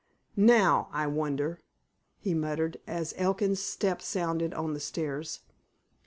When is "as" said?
2.87-3.13